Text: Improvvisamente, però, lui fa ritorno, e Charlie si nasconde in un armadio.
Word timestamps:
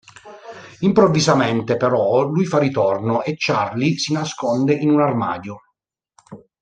Improvvisamente, 0.79 1.77
però, 1.77 2.23
lui 2.23 2.47
fa 2.47 2.57
ritorno, 2.57 3.21
e 3.21 3.35
Charlie 3.37 3.99
si 3.99 4.13
nasconde 4.13 4.73
in 4.73 4.89
un 4.89 4.99
armadio. 5.01 5.59